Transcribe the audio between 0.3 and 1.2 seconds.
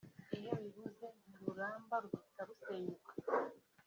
iyo bibuze